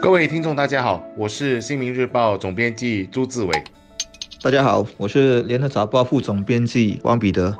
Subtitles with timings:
[0.00, 3.64] 各位听众，大家好，我是新民日报总编辑朱志伟。
[4.40, 7.56] 大家好，我是联合早报副总编辑汪彼得。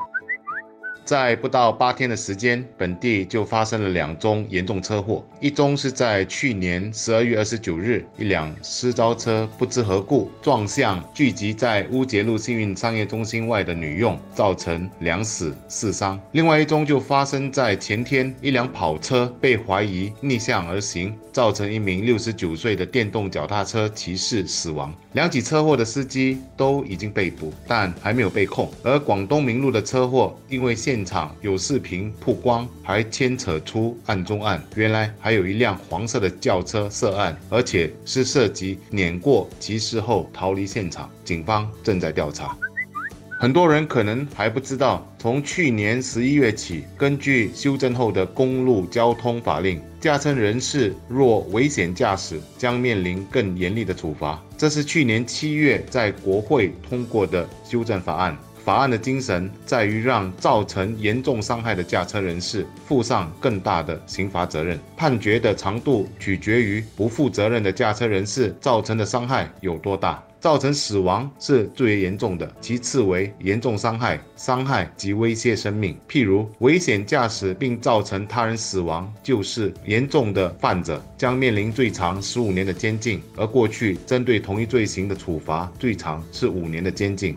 [1.09, 5.25] 在不到八天的时间，本地就发生了两宗严重车祸。
[5.39, 16.21] 一宗是在去年十二月二十九日，一辆私招车不知何故撞向聚集在乌节路幸运商业中心外的女佣，造成两死四伤。
[16.33, 24.93] 另外一宗就发生在前天，一辆跑车被怀疑逆向而行，造成一名六十九岁的电动脚踏车骑士死亡。
[25.13, 28.69] 两起车祸的司机都已经被捕，但还没有被控。
[28.83, 34.61] 而广东明路的车祸，因为现现场有视频曝光，还牵扯出案中案。
[34.75, 41.09] 原来还有一辆黄色的轿车涉案，而且是涉及碾过骑士后逃离现场。
[41.23, 42.57] 警方正在调查。
[43.39, 54.43] 很多人可能还不知道，从去年十一月起，根据修正后的公路交通法令，驾车人士若危险驾驶，将面临更严厉的处罚。
[54.57, 58.37] 这是去年七月在国会通过的修正法案。
[58.69, 64.79] 法案的精神在于让造成严重伤害的驾车人士负上更大的刑罚责任。
[64.95, 70.23] 判决的长度取决于不负责任的驾车人士造成的伤害有多大。
[70.39, 75.97] 造成死亡是最为严重的，其次为严重伤害、伤害及威胁生命。
[76.07, 83.21] 譬如危险驾驶并造成他人死亡，就是严重的犯者，将面临最长十五年的监禁。
[83.35, 87.35] 而过去针对同一罪行的处罚，最长是五年的监禁。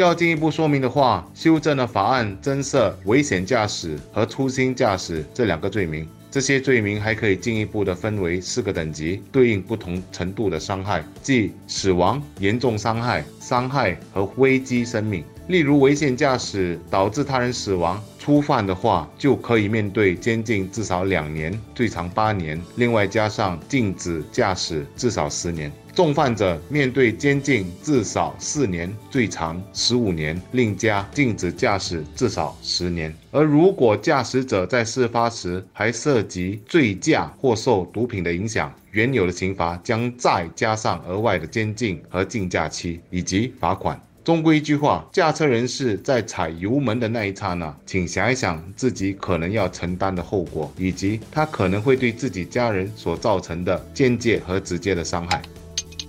[0.00, 6.08] 要进一步说明的话，修正了法案增设危险驾驶和粗心驾驶这两个罪名。
[6.30, 15.24] 这些罪名还可以进一步的分为四个等级，对应不同程度的伤害，即死亡、严重伤害、伤害和危机生命。
[15.48, 25.70] 例如，危险驾驶导致他人死亡，初犯的话就可以面对监禁至少两年，最长八年，另外加上禁止驾驶至少十年。
[25.94, 33.14] 重犯者面对监禁至少四年，最长十五年，另加禁止驾驶至少十年。
[33.30, 44.00] 而如果驾驶者在事发时还涉及醉驾或受毒品的影响，原有的刑罚将再加上额外的监禁和禁驾期以及罚款。
[44.22, 55.42] 终归一句话，驾车人士在踩油门的那一刹那，请想一想自己可能要承担的后果，以及他可能会对自己家人所造成的间接和直接的伤害。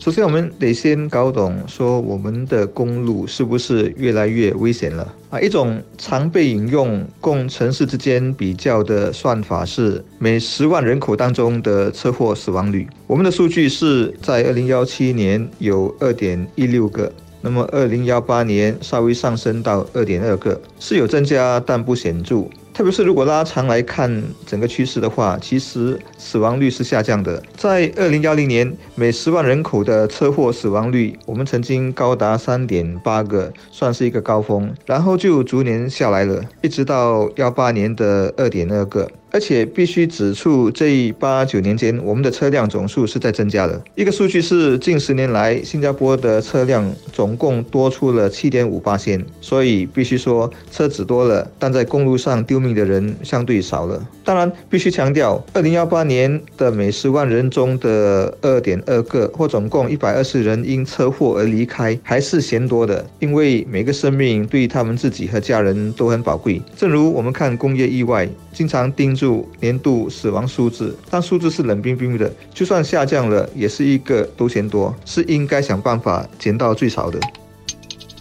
[0.02, 5.40] 首先，我们得先搞懂，说我们的公路是不是越来越危险了啊？
[5.40, 12.88] 一种常被引用供城市之间比较的算法是每十万人口当中的车祸死亡率。
[13.06, 17.14] 我们的数据是在二零幺七年有二点一六个。
[17.40, 22.48] 那么，二零幺八年稍微上升到二点二个，是有增加，但不显著。
[22.74, 27.42] 特别是如果拉长来看整个趋势的话，其实死亡率是下降的。
[27.56, 39.10] 在二零幺零年，每十万人口的车祸死亡率，我们曾经高达三点八个，算是一个高峰，然后就逐年下来了，一直到幺八年的二点二个。
[39.32, 43.82] 而且必须指出，这八九年间，我们的车辆总数是在增加的。
[43.96, 49.24] 一个数据是，近十年来，新加坡的车辆总共多出了七点五八千。
[49.40, 54.06] 所以必须说，车子多了，但在公路上丢命的人相对少了。
[54.26, 63.06] 当然，必须强调，二零幺八年的每十万人中的二点二个，或总共一百二十人因车祸而离开，还是嫌多的。
[63.20, 66.62] 因为每个生命对他们自己和家人都很宝贵。
[66.76, 69.16] 正如我们看工业意外，经常盯。
[69.60, 77.20] 年度死亡数字，但数字是冷冰冰的，就算下降了，也是一个都嫌多，是应该想办法减到最少的。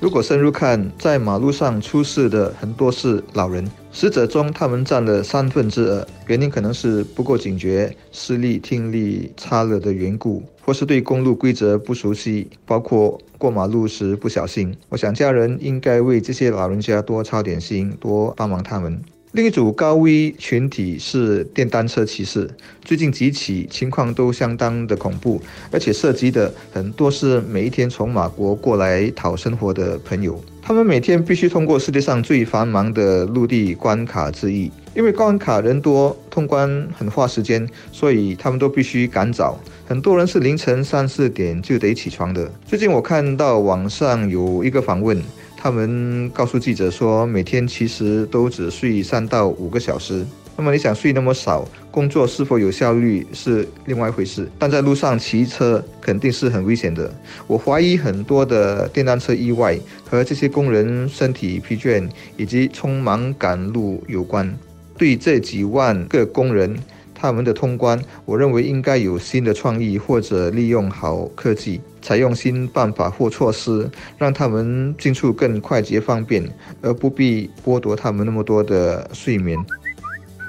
[0.00, 14.74] 如果深入看，在马路上出事的很多是老人，死者中他们占了三分之二，原因可能是不够警觉、视力、听力差了的缘故，或是对公路规则不熟悉，包括过马路时不小心。
[14.88, 18.98] 我想家人应该为这些老人家多操点心，多帮忙他们。
[19.32, 22.50] 另一组高危群体是电单车骑士，
[22.84, 25.40] 最近几起情况都相当的恐怖，
[25.70, 30.42] 而且涉及的很多是每一天从马国过来讨生活的朋友。
[30.60, 39.56] 他们每天必须通过世界上最繁忙的陆地关卡之一，因为关卡人多，通关很花时间，所以他们都必须赶早。
[39.86, 42.50] 很多人是凌晨三四点就得起床的。
[42.66, 45.22] 最近我看到网上有一个访问。
[45.62, 50.24] 他们告诉记者说，每天其实都只睡三到五个小时。
[50.56, 54.48] 那么你想睡那么少，工作是否有效率是另外一回事。
[54.58, 57.12] 但在路上骑车肯定是很危险的。
[57.46, 59.78] 我怀疑很多的电单车意外
[60.08, 62.08] 和这些工人身体疲倦
[62.38, 64.50] 以及匆忙赶路有关。
[64.96, 66.74] 对这几万个工人。
[67.22, 76.48] 他们的通关，我认为应该有新的创意，或者利用好科技，采用新办法或措施，让他们进出更快捷方便，
[76.82, 79.58] 而不必剥夺他们那么多的睡眠。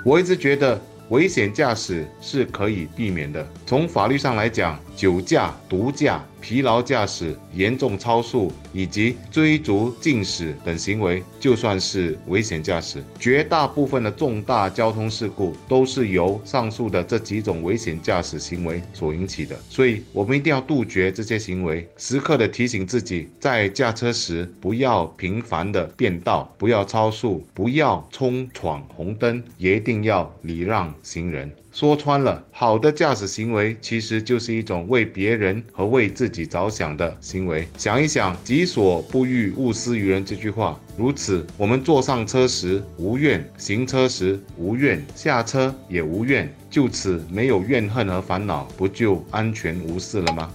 [0.04, 0.80] 我一直觉得。
[1.12, 3.46] 危险驾驶是可以避免的。
[3.66, 6.24] 从法律上来讲，酒驾、毒驾。
[6.42, 13.04] 疲劳驾驶、严重超速以及追逐竞驶等行为，就算是危险驾驶。
[13.20, 19.56] 绝大部分的重大交通事故都是由上述的这几种危险驾驶行为所引起的。
[19.70, 31.52] 所以，我们一定要杜绝这些行为，时刻的提醒自己，在驾车时不要频繁的变道，不要超速，不要冲闯红灯，也一定要礼让行人。
[31.74, 37.66] 说穿了，好的驾驶行为其实就是一种为别人和为自己着想的行为。
[37.78, 50.52] 想一想“己所不欲，勿施于人”这句话，如此，我们坐上车时无怨，行车时无怨，下车也无怨，就此没有怨恨和烦恼，不就安全无事了吗？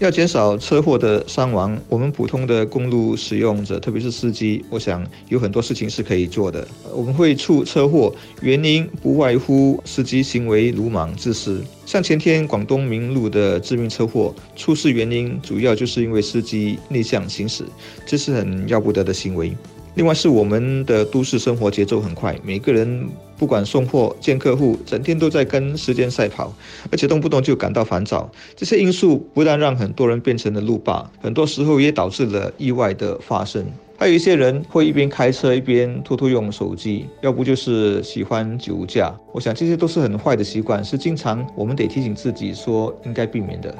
[0.00, 6.66] 要减少车祸的伤亡，我们普通的公路使用者，特别是司机，我想有很多事情是可以做的。
[6.94, 8.10] 我们会出车祸，
[8.40, 11.62] 原因不外乎司机行为鲁莽自私。
[11.84, 17.62] 像前天广东明路的致命车祸，出事原因主要就是因为司机逆向行驶，
[18.06, 19.54] 这是很要不得的行为。
[19.96, 23.06] 另外是我们的都市生活节奏很快，每个人
[23.40, 26.52] 不管送货、见客户，整天都在跟时间赛跑，
[26.92, 28.30] 而且动不动就感到烦躁。
[28.54, 33.64] 这些因素不但让很多人变成了路霸，很多时候也导致了意外的发生。
[33.96, 39.10] 还有一些人会一边开车一边偷偷用手机，要不就是喜欢酒驾。
[39.32, 43.74] 我想这些都是很坏的习惯，是经常我们得提醒自己说应该避免的。